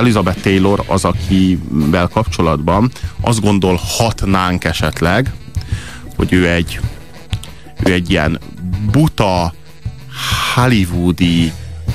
[0.00, 5.32] Elizabeth Taylor az, akivel kapcsolatban azt gondolhatnánk esetleg,
[6.16, 6.80] hogy ő egy,
[7.84, 8.38] ő egy ilyen
[8.92, 9.54] buta,
[10.54, 11.52] hollywoodi,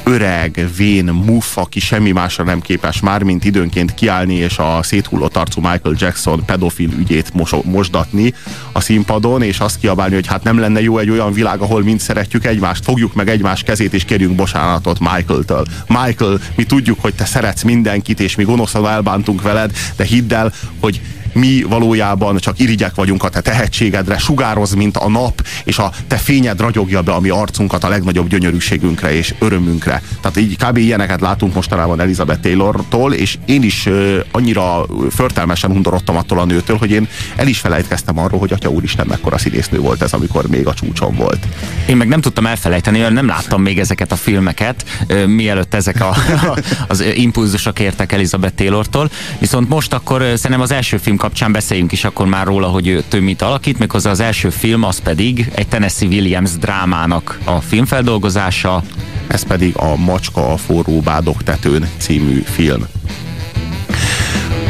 [0.10, 5.38] öreg, vén muff, aki semmi másra nem képes már, mint időnként kiállni és a széthullott
[5.38, 8.34] arcú Michael Jackson pedofil ügyét mos- mosdatni
[8.72, 12.00] a színpadon, és azt kiabálni, hogy hát nem lenne jó egy olyan világ, ahol mind
[12.00, 15.66] szeretjük egymást, fogjuk meg egymás kezét, és kérjünk bocsánatot Michael-től.
[15.88, 20.54] Michael, mi tudjuk, hogy te szeretsz mindenkit, és mi gonoszan elbántunk veled, de hidd el,
[20.80, 21.02] hogy
[21.34, 26.16] mi valójában csak irigyek vagyunk a te tehetségedre, sugároz, mint a nap, és a te
[26.16, 30.02] fényed ragyogja be a mi arcunkat a legnagyobb gyönyörűségünkre és örömünkre.
[30.22, 30.78] Tehát így kb.
[30.78, 33.90] ilyeneket látunk mostanában Elizabeth Taylortól, és én is
[34.32, 39.08] annyira förtelmesen undorodtam attól a nőtől, hogy én el is felejtkeztem arról, hogy Atya Úristen
[39.08, 41.48] mekkora színésznő volt ez, amikor még a csúcson volt.
[41.88, 44.86] Én meg nem tudtam elfelejteni, nem láttam még ezeket a filmeket,
[45.26, 46.16] mielőtt ezek a,
[46.88, 49.10] az impulzusok értek Elizabeth Taylortól.
[49.40, 53.04] Viszont most akkor szerintem az első film kapcsán beszéljünk is akkor már róla, hogy ő,
[53.14, 58.84] ő mit alakít, méghozzá az első film az pedig egy Tennessee Williams drámának a filmfeldolgozása.
[59.28, 62.88] Ez pedig a Macska a forró bádok tetőn című film.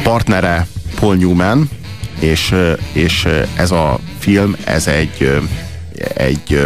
[0.04, 0.68] Partnere
[1.00, 1.70] Paul Newman,
[2.20, 2.56] és,
[2.92, 5.42] és ez a film, ez egy,
[6.16, 6.62] egy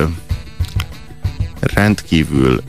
[1.60, 2.62] rendkívül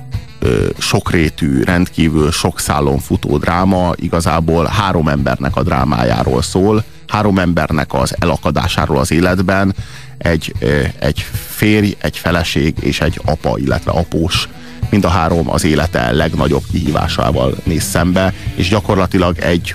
[0.78, 6.84] sokrétű, rendkívül sok szálon futó dráma, igazából három embernek a drámájáról szól,
[7.14, 9.74] három embernek az elakadásáról az életben,
[10.18, 10.54] egy,
[10.98, 14.48] egy férj, egy feleség és egy apa, illetve após
[14.90, 19.74] mind a három az élete legnagyobb kihívásával néz szembe, és gyakorlatilag egy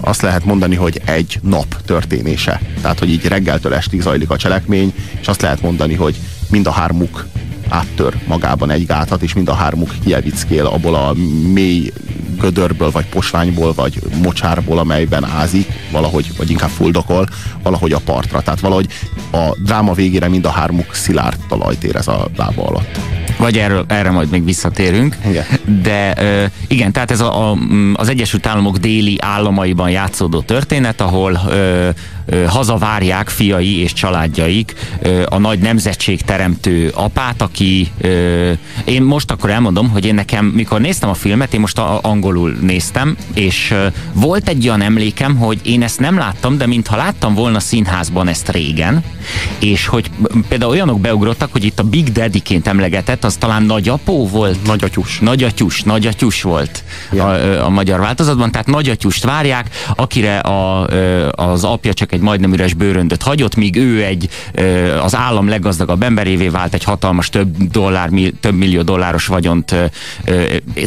[0.00, 2.60] azt lehet mondani, hogy egy nap történése.
[2.80, 6.16] Tehát, hogy így reggeltől estig zajlik a cselekmény, és azt lehet mondani, hogy
[6.50, 7.26] mind a hármuk
[7.68, 11.14] áttör magában egy gátat, és mind a hármuk kievickél abból a
[11.52, 11.92] mély
[12.42, 17.26] gödörből, vagy posványból, vagy mocsárból, amelyben ázik, valahogy, vagy inkább fuldokol,
[17.62, 18.40] valahogy a partra.
[18.40, 18.86] Tehát valahogy
[19.32, 23.21] a dráma végére mind a hármuk szilárd talajt érez a lába alatt.
[23.38, 25.16] Vagy erről, erre majd még visszatérünk.
[25.28, 25.44] Igen.
[25.82, 26.14] De
[26.66, 27.58] igen, tehát ez a, a,
[27.94, 31.88] az Egyesült Államok déli államaiban játszódó történet, ahol uh,
[32.46, 34.74] hazavárják fiai és családjaik
[35.28, 37.90] a nagy nemzetség teremtő apát, aki
[38.84, 42.56] én most akkor elmondom, hogy én nekem, mikor néztem a filmet, én most a, angolul
[42.60, 43.74] néztem, és
[44.12, 48.50] volt egy olyan emlékem, hogy én ezt nem láttam, de mintha láttam volna színházban ezt
[48.50, 49.04] régen,
[49.58, 50.10] és hogy
[50.48, 54.66] például olyanok beugrottak, hogy itt a Big Daddy-ként emlegetett, az talán nagyapó volt?
[54.66, 55.18] Nagyatyus.
[55.18, 57.26] Nagyatyus, nagyatyus volt ja.
[57.26, 60.86] a, a magyar változatban, tehát nagyatyust várják, akire a,
[61.30, 64.28] az apja csak egy majdnem üres bőröndöt hagyott, míg ő egy
[65.02, 69.74] az állam leggazdagabb emberévé vált, egy hatalmas több dollár, több millió dolláros vagyont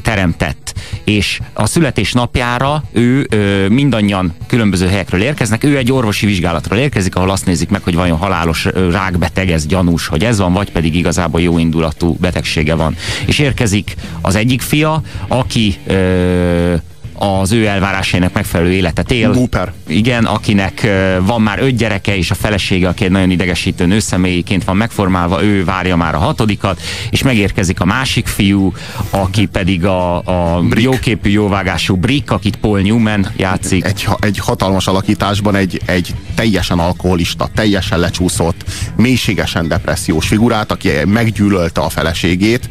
[0.02, 0.74] teremtett.
[1.04, 3.28] És a születés napjára ő
[3.70, 8.18] mindannyian különböző helyekről érkeznek, ő egy orvosi vizsgálatról érkezik, ahol azt nézik meg, hogy vajon
[8.18, 12.96] halálos rákbeteg, ez gyanús, hogy ez van, vagy pedig igazából jó indulatú betegsége van.
[13.26, 16.74] És érkezik az egyik fia, aki ö,
[17.18, 19.32] az ő elvárásainak megfelelő életet él.
[19.32, 19.74] Cooper.
[19.88, 20.88] Igen, akinek
[21.22, 25.64] van már öt gyereke, és a felesége, aki egy nagyon idegesítő nőszemélyiként van megformálva, ő
[25.64, 28.74] várja már a hatodikat, és megérkezik a másik fiú,
[29.10, 33.86] aki pedig a, a jóképű, jóvágású Brick, akit Paul Newman játszik.
[33.86, 38.64] Egy, egy hatalmas alakításban egy, egy teljesen alkoholista, teljesen lecsúszott,
[38.96, 42.70] mélységesen depressziós figurát, aki meggyűlölte a feleségét,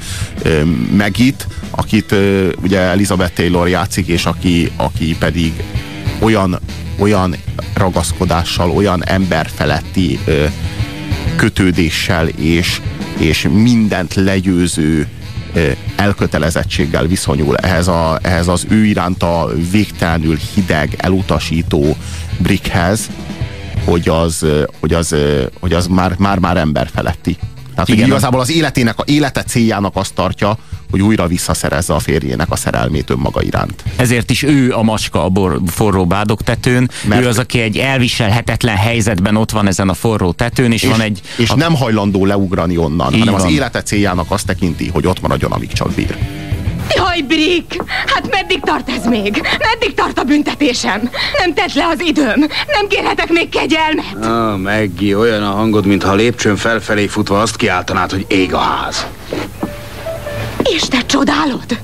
[0.96, 1.46] Megit,
[1.76, 2.14] akit
[2.62, 5.52] ugye Elizabeth Taylor játszik, és aki, aki pedig
[6.18, 6.60] olyan,
[6.98, 7.36] olyan
[7.74, 10.18] ragaszkodással, olyan emberfeletti
[11.36, 12.80] kötődéssel és,
[13.18, 15.08] és mindent legyőző
[15.96, 21.96] elkötelezettséggel viszonyul ehhez, a, ehhez az ő iránta végtelenül hideg, elutasító
[22.38, 23.10] Brickhez,
[23.84, 24.46] hogy az,
[24.80, 25.14] hogy az,
[25.60, 27.36] hogy az már, már, már emberfeletti.
[27.74, 28.06] Tehát Igen.
[28.06, 30.58] igazából az életének, a élete céljának azt tartja,
[30.90, 33.84] hogy újra visszaszerezze a férjének a szerelmét önmaga iránt.
[33.96, 36.06] Ezért is ő a macska a bor, forró
[36.44, 40.82] tetőn, Mert ő az, aki egy elviselhetetlen helyzetben ott van ezen a forró tetőn, és,
[40.82, 41.20] és van egy...
[41.36, 41.56] És a...
[41.56, 43.44] nem hajlandó leugrani onnan, hanem van.
[43.44, 46.16] az élete céljának azt tekinti, hogy ott maradjon, amíg csak bír.
[47.14, 47.82] Jaj, Brick!
[48.06, 49.42] Hát meddig tart ez még?
[49.58, 51.10] Meddig tart a büntetésem?
[51.38, 52.38] Nem tett le az időm.
[52.66, 54.24] Nem kérhetek még kegyelmet.
[54.24, 58.58] Ah, Meggi, olyan a hangod, mintha a lépcsőn felfelé futva azt kiáltanád, hogy ég a
[58.58, 59.06] ház.
[60.74, 61.78] És te csodálod?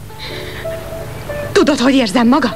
[1.52, 2.52] Tudod, hogy érzem magam?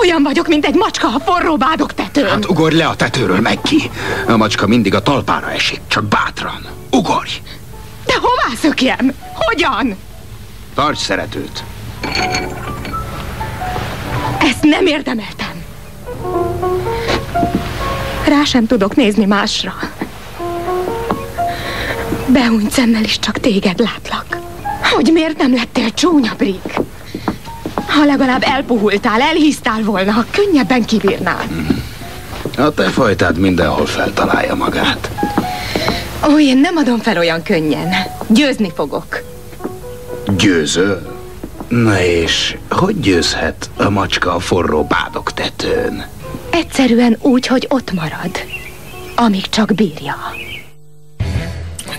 [0.00, 2.28] Olyan vagyok, mint egy macska a forró bádok tetőn.
[2.28, 3.90] Hát ugorj le a tetőről, meg ki.
[4.26, 6.66] A macska mindig a talpára esik, csak bátran.
[6.90, 7.30] Ugorj!
[8.06, 9.12] De hová szökjem?
[9.34, 9.96] Hogyan?
[10.76, 11.64] Tarts szeretőt.
[14.38, 15.64] Ezt nem érdemeltem.
[18.28, 19.74] Rá sem tudok nézni másra.
[22.26, 24.38] Beúnyt szemmel is csak téged látlak.
[24.82, 26.80] Hogy miért nem lettél csúnya, Brick?
[27.86, 31.48] Ha legalább elpuhultál, elhisztál volna, könnyebben kibírnád.
[32.56, 35.10] A te fajtád mindenhol feltalálja magát.
[36.28, 37.88] Ó, én nem adom fel olyan könnyen.
[38.26, 39.25] Győzni fogok.
[40.38, 41.14] Győzöl?
[41.68, 46.04] Na és hogy győzhet a macska a forró bádok tetőn?
[46.50, 48.30] Egyszerűen úgy, hogy ott marad.
[49.16, 50.14] Amíg csak bírja.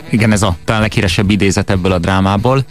[0.10, 2.66] Igen, ez a talán leghíresebb idézet ebből a drámából.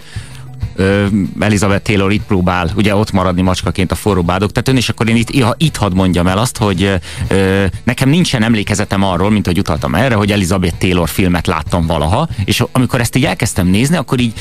[0.74, 1.06] Ö,
[1.38, 5.30] Elizabeth Taylor itt próbál ugye ott maradni macskaként a forró bádogtetőn, és akkor én itt,
[5.56, 10.14] itt hadd mondjam el azt, hogy ö, nekem nincsen emlékezetem arról, mint hogy utaltam erre,
[10.14, 14.32] hogy Elizabeth Taylor filmet láttam valaha, és amikor ezt így elkezdtem nézni, akkor így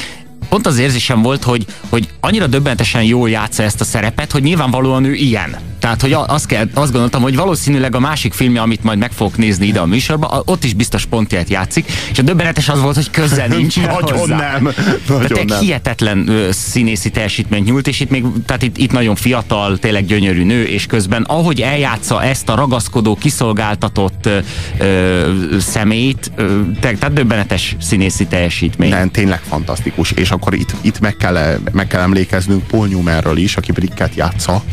[0.56, 5.04] pont az érzésem volt, hogy, hogy annyira döbbentesen jól játsza ezt a szerepet, hogy nyilvánvalóan
[5.04, 5.56] ő ilyen.
[5.86, 9.38] Tehát, hogy azt, kell, azt gondoltam, hogy valószínűleg a másik filmje, amit majd meg fogok
[9.38, 13.10] nézni ide a műsorba, ott is biztos pontját játszik, és a döbbenetes az volt, hogy
[13.10, 14.36] közel nincs Nagyon hozzá.
[14.36, 14.74] nem.
[15.08, 15.60] Nagyon tehát nem.
[15.60, 20.44] hihetetlen ö, színészi teljesítményt nyújt, és itt még, tehát itt, itt nagyon fiatal, tényleg gyönyörű
[20.44, 24.38] nő, és közben ahogy eljátsza ezt a ragaszkodó, kiszolgáltatott ö,
[24.78, 28.90] ö, szemét, ö, te- tehát döbbenetes színészi teljesítmény.
[28.90, 30.12] Nem, tényleg fantasztikus.
[30.12, 34.64] És akkor itt, itt meg, kell, meg kell emlékeznünk Paul Newmanről is, aki Bricket játsza,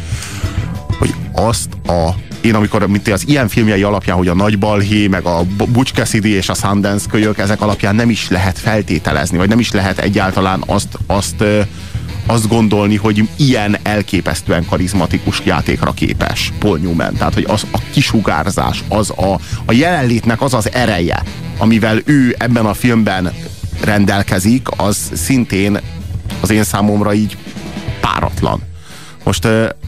[0.98, 5.24] hogy azt a én amikor, mint az ilyen filmjei alapján, hogy a Nagy Balhé, meg
[5.24, 9.58] a Butch Cassidy és a Sundance kölyök, ezek alapján nem is lehet feltételezni, vagy nem
[9.58, 11.44] is lehet egyáltalán azt, azt,
[12.26, 17.14] azt gondolni, hogy ilyen elképesztően karizmatikus játékra képes Paul Newman.
[17.14, 21.22] Tehát, hogy az a kisugárzás, az a, a jelenlétnek az az ereje,
[21.58, 23.32] amivel ő ebben a filmben
[23.84, 25.81] rendelkezik, az szintén
[26.40, 27.37] az én számomra így
[28.00, 28.61] páratlan.
[29.25, 29.44] Most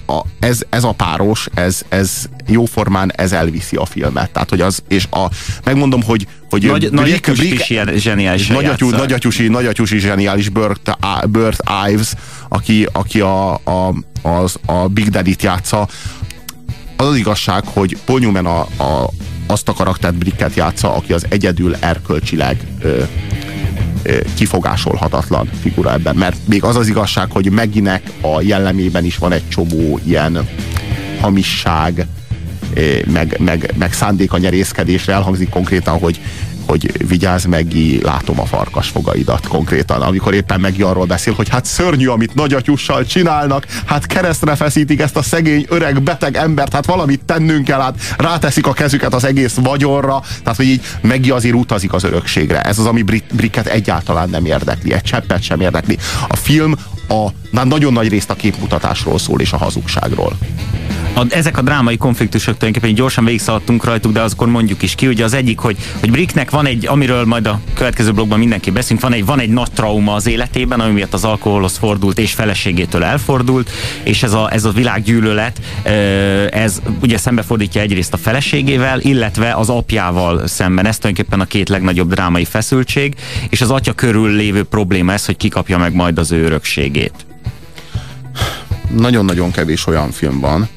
[0.06, 4.30] a, ez, ez a páros, ez, ez jóformán ez elviszi a filmet.
[4.30, 5.30] Tehát, hogy az, és a,
[5.64, 10.96] megmondom, hogy, hogy Nagy, nagy is ilyen zseniális nagyatyú, nagyatyusi, nagyatyusi zseniális Burt,
[11.28, 12.12] Burt Ives,
[12.48, 15.88] aki, aki a, a, az, a Big Daddy-t játsza.
[16.96, 19.10] Az az igazság, hogy Paul Newman a, a,
[19.46, 23.02] azt a karaktert Bricket játsza, aki az egyedül erkölcsileg ö,
[24.34, 26.16] kifogásolhatatlan figura ebben.
[26.16, 30.48] Mert még az az igazság, hogy Meginek a jellemében is van egy csomó ilyen
[31.20, 32.06] hamisság,
[33.06, 35.12] meg, meg, meg szándék a nyerészkedésre.
[35.12, 36.20] Elhangzik konkrétan, hogy
[36.66, 41.64] hogy vigyázz Megi, látom a farkas fogaidat konkrétan, amikor éppen Megi arról beszél, hogy hát
[41.64, 47.24] szörnyű, amit nagyatyussal csinálnak, hát keresztre feszítik ezt a szegény, öreg, beteg embert, hát valamit
[47.24, 51.92] tennünk kell, hát ráteszik a kezüket az egész vagyonra, tehát hogy így Megi azért utazik
[51.92, 52.60] az örökségre.
[52.60, 55.98] Ez az, ami Brit- Bricket egyáltalán nem érdekli, egy cseppet sem érdekli.
[56.28, 56.74] A film
[57.08, 60.38] a, na, nagyon nagy részt a képmutatásról szól és a hazugságról.
[61.16, 65.06] A, ezek a drámai konfliktusok tulajdonképpen gyorsan végigszaladtunk rajtuk, de azkor mondjuk is ki.
[65.06, 69.00] Ugye az egyik, hogy, hogy Bricknek van egy, amiről majd a következő blogban mindenki beszélünk,
[69.00, 73.04] van egy, van egy nagy trauma az életében, ami miatt az alkoholhoz fordult és feleségétől
[73.04, 73.70] elfordult,
[74.02, 75.60] és ez a, ez a világgyűlölet,
[76.50, 80.86] ez ugye szembefordítja egyrészt a feleségével, illetve az apjával szemben.
[80.86, 83.14] Ez tulajdonképpen a két legnagyobb drámai feszültség,
[83.48, 87.26] és az atya körül lévő probléma ez, hogy kikapja meg majd az ő örökségét.
[88.96, 90.68] Nagyon-nagyon kevés olyan film van,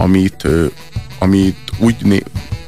[0.00, 0.46] amit,
[1.18, 2.24] amit úgy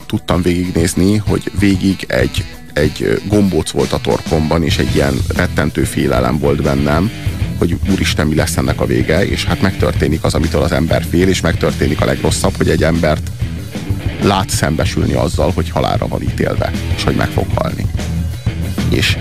[0.06, 6.38] tudtam végignézni, hogy végig egy, egy gombóc volt a torkomban, és egy ilyen rettentő félelem
[6.38, 7.10] volt bennem,
[7.58, 11.28] hogy úristen, mi lesz ennek a vége, és hát megtörténik az, amitől az ember fél,
[11.28, 13.30] és megtörténik a legrosszabb, hogy egy embert
[14.22, 17.86] lát szembesülni azzal, hogy halálra van ítélve, és hogy meg fog halni.
[18.88, 19.16] És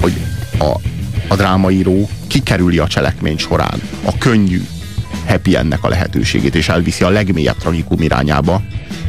[0.00, 0.12] hogy
[0.58, 0.80] a,
[1.28, 4.62] a drámaíró kikerüli a cselekmény során a könnyű,
[5.26, 8.62] happy endnek a lehetőségét, és elviszi a legmélyebb tragikum irányába,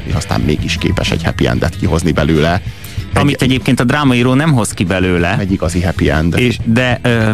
[0.04, 2.62] és aztán mégis képes egy happy endet kihozni belőle.
[3.14, 5.38] Egy, Amit egyébként a drámaíró nem hoz ki belőle.
[5.40, 6.38] Egy igazi happy end.
[6.38, 7.00] És, de...
[7.02, 7.32] Ö,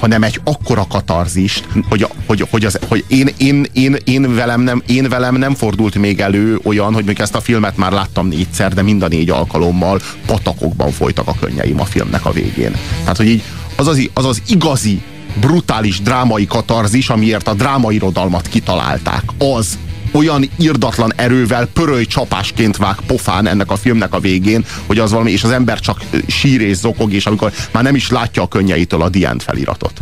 [0.00, 4.82] hanem egy akkora katarzist, hogy, hogy, hogy, az, hogy én, én, én, én, velem nem,
[4.86, 8.74] én velem nem fordult még elő olyan, hogy még ezt a filmet már láttam négyszer,
[8.74, 12.76] de mind a négy alkalommal patakokban folytak a könnyeim a filmnek a végén.
[13.00, 13.42] Tehát, hogy így
[13.76, 15.02] az az, az, az igazi
[15.40, 19.22] brutális drámai katarzis, amiért a drámairodalmat kitalálták.
[19.38, 19.78] Az
[20.12, 25.30] olyan irdatlan erővel pöröly csapásként vág pofán ennek a filmnek a végén, hogy az valami,
[25.30, 29.02] és az ember csak sír és zokog, és amikor már nem is látja a könnyeitől
[29.02, 29.92] a Dient feliratot.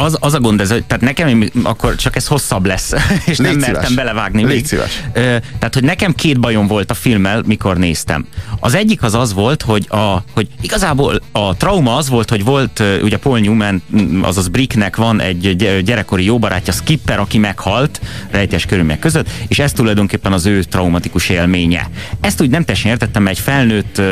[0.00, 2.92] Az, az a gond, ez, tehát nekem akkor csak ez hosszabb lesz,
[3.26, 3.72] és Légy nem szíves.
[3.72, 4.66] mertem belevágni Légy még.
[4.66, 5.02] Szíves.
[5.12, 8.26] Tehát, hogy nekem két bajom volt a filmmel, mikor néztem.
[8.60, 12.82] Az egyik az az volt, hogy, a, hogy igazából a trauma az volt, hogy volt
[13.02, 13.82] ugye Paul Newman,
[14.22, 19.72] azaz Bricknek van egy gyerekkori jó barátja, Skipper, aki meghalt rejtés körülmények között, és ez
[19.72, 21.88] tulajdonképpen az ő traumatikus élménye.
[22.20, 24.02] Ezt úgy nem teljesen értettem, egy felnőtt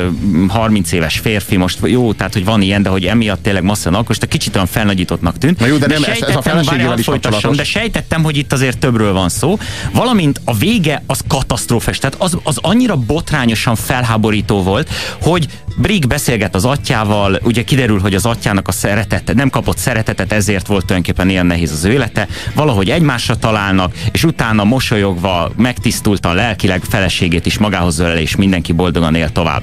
[0.49, 4.23] 30 éves férfi, most jó, tehát hogy van ilyen, de hogy emiatt tényleg masszan alkost,
[4.23, 5.59] a kicsit olyan felnagyítottnak tűnt.
[5.59, 8.53] Na jó, de, de nem, ez, ez a feleségével is folytassam, De sejtettem, hogy itt
[8.53, 9.59] azért többről van szó.
[9.93, 14.91] Valamint a vége az katasztrófes, tehát az, az annyira botrányosan felháborító volt,
[15.23, 15.49] hogy
[15.81, 20.67] Brick beszélget az atyával, ugye kiderül, hogy az atyának a szeretete, nem kapott szeretetet, ezért
[20.67, 22.29] volt tulajdonképpen ilyen nehéz az ő élete.
[22.55, 29.15] Valahogy egymásra találnak, és utána mosolyogva, megtisztultan lelkileg feleségét is magához ölel, és mindenki boldogan
[29.15, 29.63] él tovább.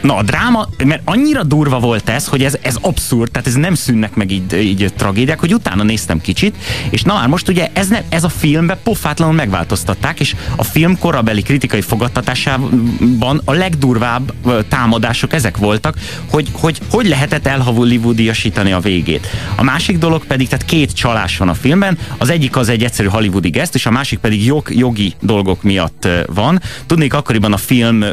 [0.00, 3.74] Na, a dráma, mert annyira durva volt ez, hogy ez, ez abszurd, tehát ez nem
[3.74, 6.56] szűnnek meg így, így tragédiák, hogy utána néztem kicsit,
[6.90, 10.98] és na már most ugye ez, ne, ez a filmbe pofátlanul megváltoztatták, és a film
[10.98, 14.32] korabeli kritikai fogadtatásában a legdurvább
[14.68, 15.96] támadások ezek voltak,
[16.30, 19.26] hogy hogy, hogy lehetett elhollywoodiasítani a végét.
[19.56, 23.08] A másik dolog pedig, tehát két csalás van a filmben, az egyik az egy egyszerű
[23.08, 26.60] hollywoodi geszt, és a másik pedig jog, jogi dolgok miatt van.
[26.86, 28.04] Tudnék, akkoriban a film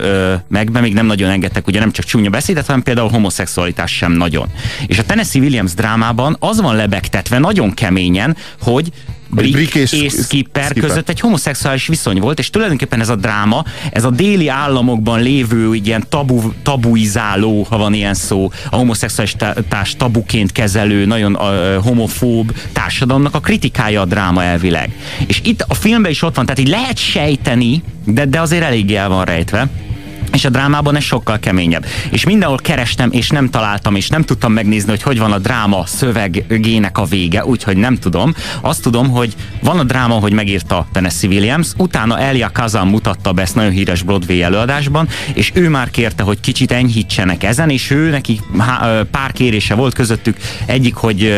[0.47, 4.47] megben még nem nagyon engedtek, ugye nem csak csúnya beszédet, hanem például homoszexualitás sem nagyon.
[4.87, 8.91] És a Tennessee Williams drámában az van lebegtetve nagyon keményen, hogy
[9.31, 13.15] Brick, Brick és, és Skipper, Skipper között egy homoszexuális viszony volt, és tulajdonképpen ez a
[13.15, 19.35] dráma, ez a déli államokban lévő ilyen tabu, tabuizáló, ha van ilyen szó, a homoszexuális
[19.97, 24.95] tabuként kezelő, nagyon uh, homofób társadalomnak a kritikája a dráma elvileg.
[25.27, 28.95] És itt a filmben is ott van, tehát így lehet sejteni, de, de azért eléggé
[28.95, 29.69] el van rejtve,
[30.33, 31.85] és a drámában ez sokkal keményebb.
[32.11, 35.85] És mindenhol kerestem, és nem találtam, és nem tudtam megnézni, hogy hogy van a dráma
[35.85, 38.33] szövegének a vége, úgyhogy nem tudom.
[38.61, 43.41] Azt tudom, hogy van a dráma, hogy megírta Tennessee Williams, utána Elia Kazan mutatta be
[43.41, 48.09] ezt nagyon híres Broadway előadásban, és ő már kérte, hogy kicsit enyhítsenek ezen, és ő
[48.09, 48.41] neki
[49.11, 50.37] pár kérése volt közöttük.
[50.65, 51.37] Egyik, hogy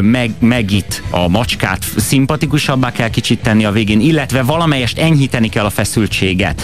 [0.00, 5.70] meg, megit a macskát szimpatikusabbá kell kicsit tenni a végén, illetve valamelyest enyhíteni kell a
[5.70, 6.62] feszültséget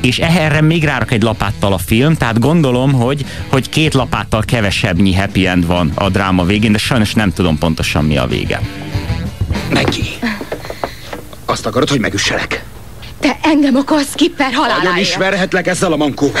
[0.00, 5.14] és erre még rárak egy lapáttal a film, tehát gondolom, hogy, hogy két lapáttal kevesebbnyi
[5.14, 8.60] happy end van a dráma végén, de sajnos nem tudom pontosan mi a vége.
[9.70, 10.02] Neki.
[11.44, 12.64] Azt akarod, hogy megüsselek?
[13.20, 14.82] Te engem akarsz Skipper haláláért.
[14.82, 16.40] Nagyon ismerhetlek ezzel a mankóval.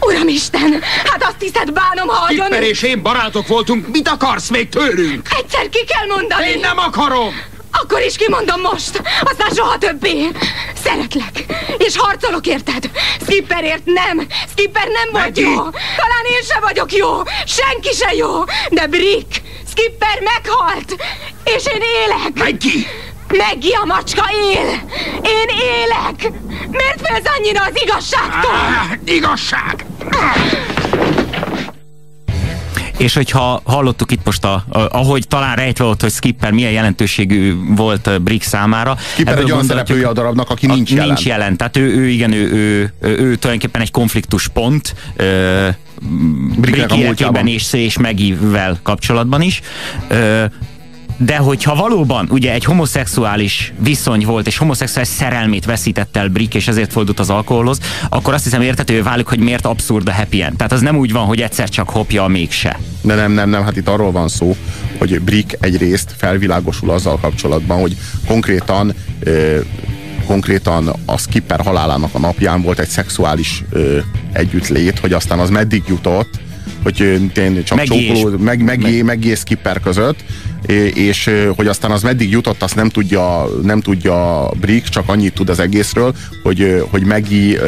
[0.00, 2.46] Uramisten, hát azt hiszed bánom, ha agyon...
[2.46, 5.28] Skipper és én barátok voltunk, mit akarsz még tőlünk?
[5.38, 6.48] Egyszer ki kell mondani.
[6.48, 7.34] Én nem akarom.
[7.70, 10.28] Akkor is kimondom most, aztán soha többé.
[10.84, 11.44] Szeretlek,
[11.78, 12.90] és harcolok érted.
[13.26, 15.54] Skipperért nem, Skipper nem vagy jó.
[15.72, 18.44] Talán én se vagyok jó, senki se jó.
[18.70, 20.96] De Brick, Skipper meghalt,
[21.44, 22.34] és én élek.
[22.34, 22.86] Meggi!
[23.36, 24.24] Meggi a macska
[24.54, 24.82] él!
[25.22, 26.32] Én élek!
[26.70, 28.52] Miért félsz annyira az igazságtól?
[28.52, 29.86] Ah, igazság!
[33.00, 37.54] És hogyha hallottuk itt most, a, a, ahogy talán rejtve volt, hogy Skipper milyen jelentőségű
[37.66, 38.96] volt Brick számára.
[39.12, 41.06] Skipper egy olyan szereplője a darabnak, aki nincs a, jelen.
[41.06, 44.94] Nincs jelen, tehát ő, ő igen, ő, ő, ő, ő tulajdonképpen egy konfliktus pont.
[45.16, 45.68] Ö,
[46.56, 49.60] Brick életében és, és Megivel kapcsolatban is.
[50.08, 50.44] Ö,
[51.24, 56.68] de hogyha valóban ugye egy homoszexuális viszony volt, és homoszexuális szerelmét veszített el Brick, és
[56.68, 60.56] ezért fordult az alkoholhoz, akkor azt hiszem értető válik, hogy miért abszurd a happy end.
[60.56, 62.78] Tehát az nem úgy van, hogy egyszer csak hopja, mégse.
[63.02, 64.56] De nem, nem, nem, hát itt arról van szó,
[64.98, 67.96] hogy Brick egyrészt felvilágosul azzal kapcsolatban, hogy
[68.26, 69.58] konkrétan ö,
[70.26, 73.98] konkrétan a Skipper halálának a napján volt egy szexuális ö,
[74.32, 76.40] együttlét, hogy aztán az meddig jutott,
[76.82, 77.00] hogy
[77.36, 80.24] én csak csókoló, meg, meg, meg, meg Skipper között,
[80.94, 85.48] és hogy aztán az meddig jutott, azt nem tudja, nem tudja Brick, csak annyit tud
[85.48, 87.58] az egészről, hogy, hogy Megi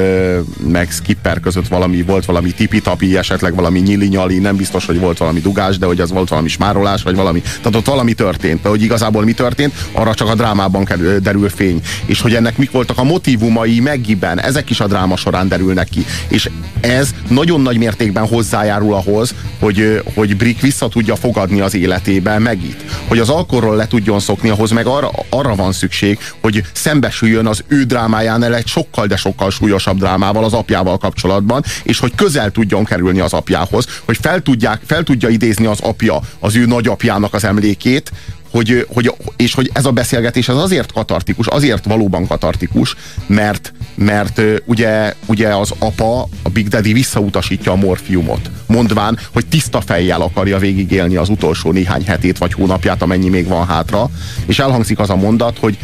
[0.68, 5.40] meg Skipper között valami volt valami tipi-tapi, esetleg valami nyili-nyali, nem biztos, hogy volt valami
[5.40, 7.40] dugás, de hogy az volt valami smárolás, vagy valami.
[7.40, 10.88] Tehát ott valami történt, de hogy igazából mi történt, arra csak a drámában
[11.22, 11.80] derül fény.
[12.06, 16.04] És hogy ennek mik voltak a motivumai Megiben, ezek is a dráma során derülnek ki.
[16.28, 22.38] És ez nagyon nagy mértékben hozzájárul ahhoz, hogy, hogy Brick vissza tudja fogadni az életébe
[22.38, 27.46] Megit hogy az alkorról le tudjon szokni, ahhoz meg arra, arra van szükség, hogy szembesüljön
[27.46, 32.50] az ő drámájánál egy sokkal, de sokkal súlyosabb drámával az apjával kapcsolatban, és hogy közel
[32.50, 37.34] tudjon kerülni az apjához, hogy fel, tudják, fel tudja idézni az apja az ő nagyapjának
[37.34, 38.12] az emlékét,
[38.52, 44.40] hogy, hogy, és hogy ez a beszélgetés ez azért katartikus, azért valóban katartikus, mert, mert
[44.64, 50.58] ugye, ugye az apa, a Big Daddy visszautasítja a morfiumot, mondván, hogy tiszta fejjel akarja
[50.58, 54.10] végigélni az utolsó néhány hetét vagy hónapját, amennyi még van hátra,
[54.46, 55.78] és elhangzik az a mondat, hogy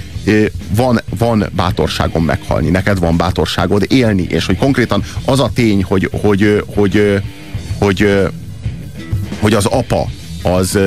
[0.74, 6.08] van, van bátorságom meghalni, neked van bátorságod élni, és hogy konkrétan az a tény, hogy,
[6.22, 7.22] hogy, hogy,
[7.78, 8.28] hogy, hogy,
[9.40, 10.06] hogy az apa
[10.42, 10.78] az,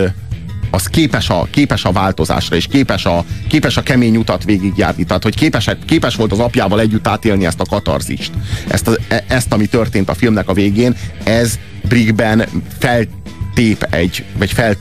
[0.72, 5.04] az képes a, képes a változásra, és képes a, képes a kemény utat végigjárni.
[5.04, 8.32] Tehát, hogy képes, képes volt az apjával együtt átélni ezt a katarzist.
[8.68, 12.46] Ezt, a, e, ezt, ami történt a filmnek a végén, ez Brickben
[12.80, 14.76] feltép egy, vagy fel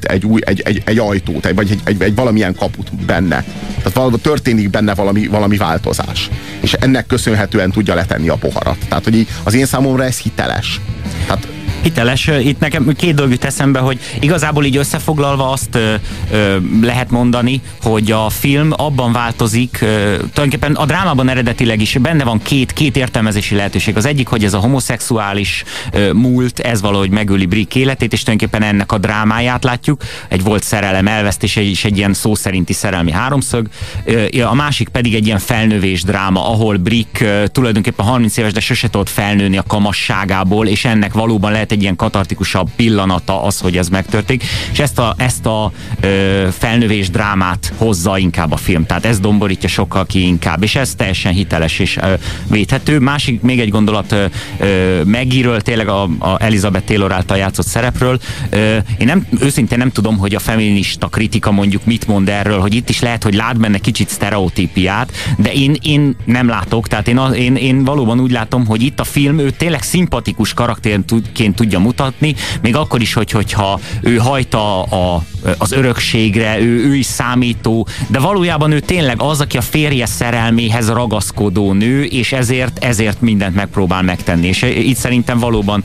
[0.00, 3.44] egy, új, egy, egy, egy ajtót, egy, vagy egy, egy, egy valamilyen kaput benne.
[3.76, 6.30] Tehát valami, történik benne valami, valami változás.
[6.60, 8.78] És ennek köszönhetően tudja letenni a poharat.
[8.88, 10.80] Tehát, hogy az én számomra ez hiteles.
[11.26, 11.48] Tehát
[11.82, 12.26] hiteles.
[12.26, 15.94] Itt nekem két dolog jut eszembe, hogy igazából így összefoglalva azt ö,
[16.30, 22.24] ö, lehet mondani, hogy a film abban változik, ö, tulajdonképpen a drámában eredetileg is benne
[22.24, 23.96] van két, két értelmezési lehetőség.
[23.96, 28.68] Az egyik, hogy ez a homoszexuális ö, múlt, ez valahogy megöli Brick életét, és tulajdonképpen
[28.68, 30.02] ennek a drámáját látjuk.
[30.28, 33.68] Egy volt szerelem elvesztés, és egy ilyen szó szerinti szerelmi háromszög.
[34.04, 38.60] Ö, a másik pedig egy ilyen felnövés dráma, ahol Brick ö, tulajdonképpen 30 éves, de
[38.60, 43.76] sose tudott felnőni a kamasságából, és ennek valóban lehet egy ilyen katartikusabb pillanata az, hogy
[43.76, 48.86] ez megtörténik, és ezt a, ezt a ö, felnövés drámát hozza inkább a film.
[48.86, 52.14] Tehát ez domborítja sokkal ki inkább, és ez teljesen hiteles és ö,
[52.46, 52.98] védhető.
[52.98, 54.12] Másik, még egy gondolat
[54.58, 58.20] ö, Megíről, tényleg a, a Elizabeth Taylor által játszott szerepről.
[58.50, 62.74] Ö, én nem, őszintén nem tudom, hogy a feminista kritika mondjuk mit mond erről, hogy
[62.74, 67.18] itt is lehet, hogy lát benne kicsit sztereotípiát, de én, én nem látok, tehát én,
[67.34, 72.34] én, én valóban úgy látom, hogy itt a film ő tényleg szimpatikus karakterként tudja mutatni,
[72.62, 75.24] még akkor is, hogy, hogyha ő hajta a,
[75.58, 80.88] az örökségre, ő, ő is számító, de valójában ő tényleg az, aki a férje szerelméhez
[80.88, 84.46] ragaszkodó nő, és ezért, ezért mindent megpróbál megtenni.
[84.46, 85.84] És itt szerintem valóban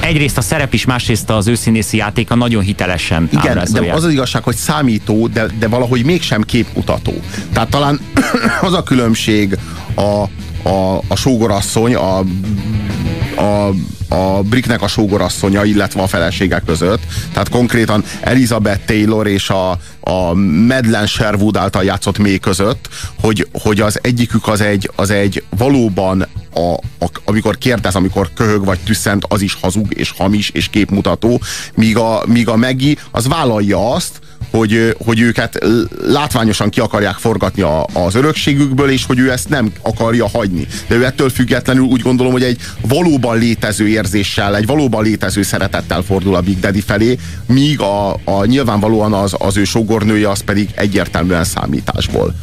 [0.00, 4.42] egyrészt a szerep is, másrészt az őszínészi játéka nagyon hitelesen Igen, de az az igazság,
[4.42, 7.14] hogy számító, de, de valahogy mégsem képmutató.
[7.52, 8.00] Tehát talán
[8.68, 9.58] az a különbség
[9.94, 10.28] a,
[10.68, 12.18] a, a sógorasszony, a,
[13.36, 13.70] a
[14.10, 17.00] a Bricknek a sógorasszonya, illetve a felesége között.
[17.32, 22.88] Tehát konkrétan Elizabeth Taylor és a, a Madeleine Sherwood által játszott mély között,
[23.20, 26.72] hogy, hogy az egyikük az egy, az egy valóban a,
[27.04, 31.40] a, amikor kérdez, amikor köhög vagy tüsszent, az is hazug és hamis és képmutató,
[31.74, 35.58] míg a, míg a Maggie az vállalja azt, hogy, hogy őket
[36.06, 40.66] látványosan ki akarják forgatni a, az örökségükből, és hogy ő ezt nem akarja hagyni.
[40.88, 46.02] De ő ettől függetlenül úgy gondolom, hogy egy valóban létező érzéssel, egy valóban létező szeretettel
[46.02, 50.68] fordul a Big Daddy felé, míg a, a nyilvánvalóan az, az ő sógornője az pedig
[50.74, 52.34] egyértelműen számításból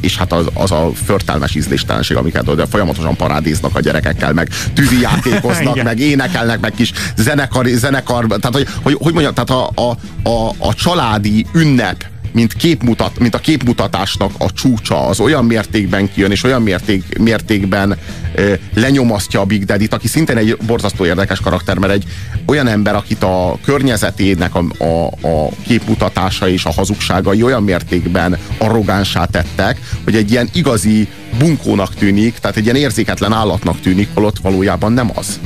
[0.00, 5.00] és hát az, az a förtelmes ízléstelenség, amiket de folyamatosan parádéznak a gyerekekkel, meg tűzi
[5.00, 9.96] játékoznak, meg énekelnek, meg kis zenekar, zenekar tehát hogy, hogy, hogy mondjam, tehát a, a,
[10.28, 16.30] a, a családi ünnep mint, képmutat, mint a képmutatásnak a csúcsa, az olyan mértékben kijön,
[16.30, 17.98] és olyan mérték, mértékben
[18.34, 22.04] ö, lenyomasztja a Big Daddy-t, aki szintén egy borzasztó érdekes karakter, mert egy
[22.46, 29.24] olyan ember, akit a környezetének a, a, a képmutatása és a hazugságai olyan mértékben arrogánsá
[29.24, 34.92] tettek, hogy egy ilyen igazi bunkónak tűnik, tehát egy ilyen érzéketlen állatnak tűnik, holott valójában
[34.92, 35.40] nem az.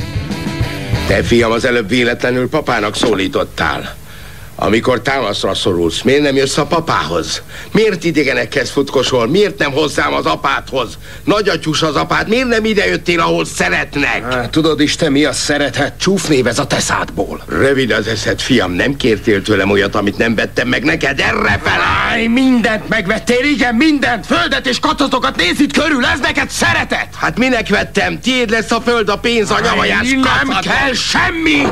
[1.07, 3.96] Te fiam, az előbb véletlenül papának szólítottál.
[4.61, 7.42] Amikor támaszra szorulsz, miért nem jössz a papához?
[7.73, 9.27] Miért idegenekhez futkosol?
[9.29, 10.99] Miért nem hozzám az apádhoz?
[11.25, 14.33] Nagyatyus az apád, miért nem jöttél, ahol szeretnek?
[14.33, 16.01] Há, tudod is te mi a szeretet?
[16.01, 17.42] Csúfnév ez a teszádból.
[17.49, 22.27] Rövid az eszed, fiam, nem kértél tőlem olyat, amit nem vettem meg neked, erre felállj!
[22.27, 24.27] mindent megvettél, igen, mindent!
[24.27, 27.09] Földet és katatokat néz itt körül, ez neked szeretet!
[27.16, 28.21] Hát minek vettem?
[28.21, 31.62] Tiéd lesz a föld, a pénz, a nyavajás Nem kell semmi!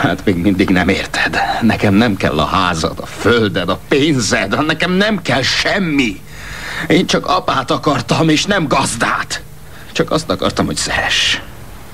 [0.00, 1.40] Hát még mindig nem érted.
[1.60, 6.20] Nekem nem kell a házad, a földed, a pénzed, nekem nem kell semmi.
[6.86, 9.42] Én csak apát akartam, és nem gazdát.
[9.92, 11.38] Csak azt akartam, hogy szeress.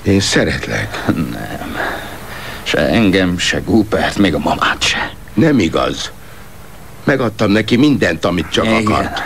[0.03, 1.03] Én szeretlek.
[1.05, 1.77] Nem.
[2.63, 5.11] Se engem, se Gupert, még a mamát se.
[5.33, 6.11] Nem igaz.
[7.03, 8.85] Megadtam neki mindent, amit csak Igen.
[8.85, 9.21] akart.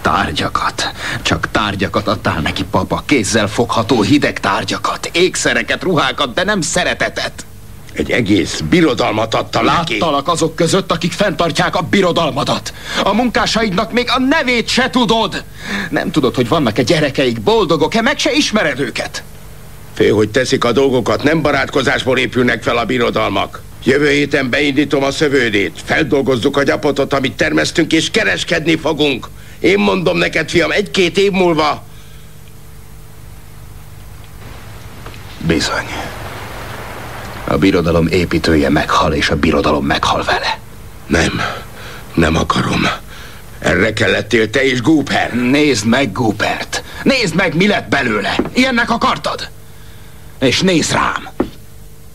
[0.00, 0.92] Tárgyakat.
[1.22, 3.02] Csak tárgyakat adtál neki, papa.
[3.06, 5.10] Kézzel fogható hideg tárgyakat.
[5.12, 7.44] Ékszereket, ruhákat, de nem szeretetet.
[7.94, 12.74] Egy egész birodalmat adta Láttalak azok között, akik fenntartják a birodalmadat.
[13.02, 15.44] A munkásaidnak még a nevét se tudod.
[15.90, 19.22] Nem tudod, hogy vannak-e gyerekeik, boldogok-e, meg se ismered őket.
[19.94, 23.62] Fél, hogy teszik a dolgokat, nem barátkozásból épülnek fel a birodalmak.
[23.84, 25.80] Jövő héten beindítom a szövődét.
[25.84, 29.28] Feldolgozzuk a gyapotot, amit termesztünk, és kereskedni fogunk.
[29.58, 31.84] Én mondom neked, fiam, egy-két év múlva...
[35.46, 35.86] Bizony.
[37.54, 40.58] A birodalom építője meghal, és a birodalom meghal vele.
[41.06, 41.40] Nem,
[42.14, 42.86] nem akarom.
[43.58, 45.34] Erre kellettél te is, Gooper.
[45.34, 46.82] Nézd meg, Goopert.
[47.02, 48.36] Nézd meg, mi lett belőle.
[48.54, 49.48] Ilyennek akartad?
[50.40, 51.28] És nézd rám.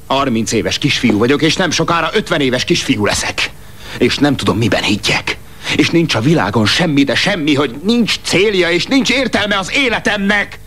[0.07, 3.51] 30 éves kisfiú vagyok, és nem sokára 50 éves kisfiú leszek.
[3.97, 5.37] És nem tudom, miben higgyek.
[5.75, 10.59] És nincs a világon semmi, de semmi, hogy nincs célja, és nincs értelme az életemnek.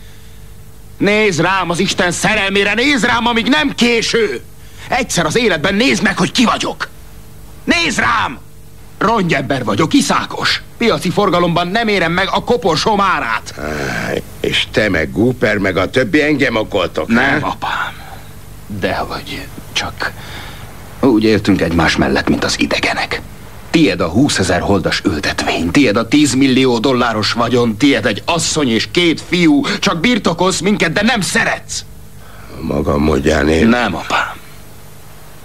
[0.97, 4.41] Nézd rám az Isten szerelmére, nézd rám, amíg nem késő.
[4.87, 6.89] Egyszer az életben nézd meg, hogy ki vagyok.
[7.63, 8.39] Nézd rám!
[8.97, 10.61] Rongyember vagyok, iszákos.
[10.77, 13.53] Piaci forgalomban nem érem meg a koporsóm árát.
[14.39, 17.47] És te meg Gooper, meg a többi engem okoltok, Nem, ha?
[17.47, 17.93] apám.
[18.67, 20.11] Dehogy, csak
[20.99, 23.21] úgy éltünk egymás mellett, mint az idegenek.
[23.69, 28.69] Tied a 20 ezer holdas ültetvény, tied a 10 millió dolláros vagyon, tied egy asszony
[28.69, 31.85] és két fiú, csak birtokolsz minket, de nem szeretsz.
[32.59, 33.67] Magam módján én...
[33.67, 34.41] Nem, apám.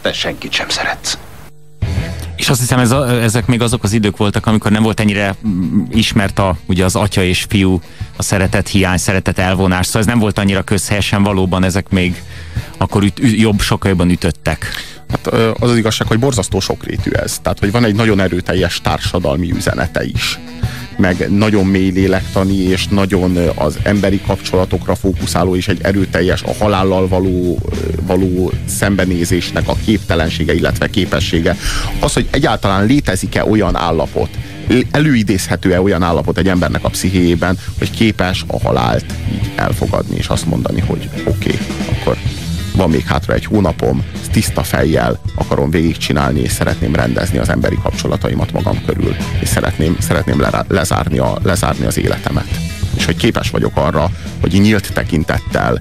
[0.00, 1.18] Te senkit sem szeretsz.
[2.36, 5.34] És azt hiszem, ez a, ezek még azok az idők voltak, amikor nem volt ennyire
[5.48, 7.80] mm, ismert a, ugye az atya és fiú,
[8.16, 12.22] a szeretet hiány, szeretet elvonás, szóval ez nem volt annyira közhelyesen valóban, ezek még
[12.76, 14.66] akkor üt, jobb, sokkal jobban ütöttek.
[15.10, 15.26] Hát
[15.60, 17.38] az az igazság, hogy borzasztó sokrétű ez.
[17.38, 20.38] Tehát, hogy van egy nagyon erőteljes társadalmi üzenete is
[20.98, 27.08] meg nagyon mély lélektani, és nagyon az emberi kapcsolatokra fókuszáló, és egy erőteljes a halállal
[27.08, 27.58] való,
[28.02, 31.56] való szembenézésnek a képtelensége, illetve képessége.
[32.00, 34.28] Az, hogy egyáltalán létezik-e olyan állapot,
[34.90, 40.46] előidézhető-e olyan állapot egy embernek a pszichéjében, hogy képes a halált így elfogadni, és azt
[40.46, 42.16] mondani, hogy oké, okay, akkor
[42.78, 48.52] van még hátra egy hónapom, tiszta fejjel akarom végigcsinálni, és szeretném rendezni az emberi kapcsolataimat
[48.52, 52.48] magam körül, és szeretném, szeretném le, lezárni, a, lezárni az életemet.
[52.96, 54.10] És hogy képes vagyok arra,
[54.40, 55.80] hogy nyílt tekintettel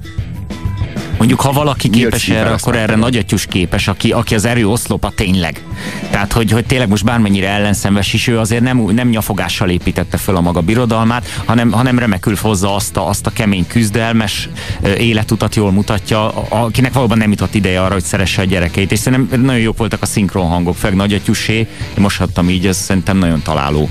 [1.17, 5.61] Mondjuk, ha valaki képes erre, akkor erre nagyatyus képes, aki, aki az erő oszlopa tényleg.
[6.09, 10.35] Tehát, hogy, hogy tényleg most bármennyire ellenszenves is, ő azért nem, nem nyafogással építette föl
[10.35, 14.49] a maga birodalmát, hanem, hanem remekül hozza azt a, azt a kemény küzdelmes
[14.97, 18.91] életutat jól mutatja, akinek valóban nem jutott ideje arra, hogy szeresse a gyerekeit.
[18.91, 22.77] És szerintem nagyon jók voltak a szinkron hangok, főleg nagyatyusé, én most hattam így, ez
[22.77, 23.89] szerintem nagyon találó.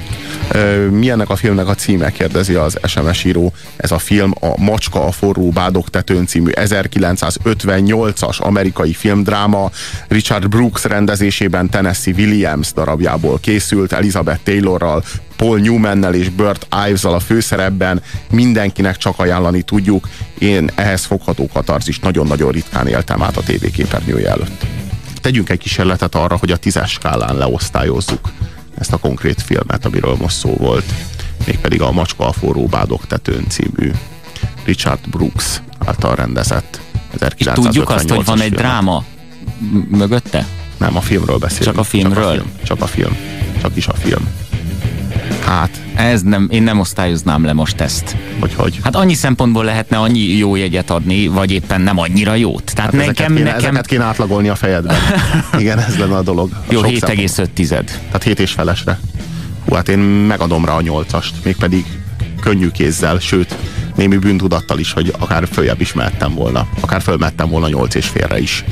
[0.50, 3.52] Ö, Mi ennek a filmnek a címe, kérdezi az SMS író.
[3.76, 6.50] Ez a film a Macska a forró bádok tetőn című
[7.16, 9.70] 1958-as amerikai filmdráma
[10.08, 15.04] Richard Brooks rendezésében Tennessee Williams darabjából készült, Elizabeth Taylorral,
[15.36, 18.02] Paul Newmannel és Burt Ives-al a főszerepben.
[18.30, 20.08] Mindenkinek csak ajánlani tudjuk.
[20.38, 24.66] Én ehhez fogható katarzist nagyon-nagyon ritkán éltem át a tévéképernyője előtt.
[25.20, 28.30] Tegyünk egy kísérletet arra, hogy a tízes skálán leosztályozzuk
[28.78, 30.84] ezt a konkrét filmet, amiről most szó volt.
[31.46, 33.90] Mégpedig a Macska a forró bádok tetőn című
[34.64, 36.80] Richard Brooks által rendezett
[37.36, 38.58] És 1958-as tudjuk azt, hogy van egy filmet.
[38.58, 39.04] dráma
[39.90, 40.46] mögötte?
[40.78, 41.66] Nem, a filmről beszélünk.
[41.66, 42.42] Csak a filmről?
[42.64, 43.10] Csak a film.
[43.10, 43.16] Csak a film.
[43.62, 44.28] Csak is a film.
[45.44, 48.16] Hát, Ez nem, én nem osztályoznám le most ezt.
[48.40, 48.78] hogy hogy.
[48.82, 52.72] Hát annyi szempontból lehetne annyi jó jegyet adni, vagy éppen nem annyira jót.
[52.74, 54.96] Tehát Hát nekem, ezeket, kéne, nekem ezeket kéne átlagolni a fejedben.
[55.58, 56.50] Igen, ez lenne a dolog.
[56.52, 57.84] A jó sok 7,5 tized.
[58.06, 58.98] Tehát 7 és felesre.
[59.68, 61.84] Hú, hát én megadom rá a nyolcast, mégpedig
[62.40, 63.56] könnyű kézzel, sőt,
[63.96, 66.68] némi bűntudattal is, hogy akár följebb is mehettem volna.
[66.80, 68.64] Akár fölmettem volna nyolc és félre is.